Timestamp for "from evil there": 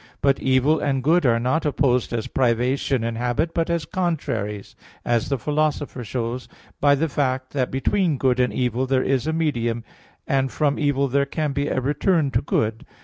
10.51-11.27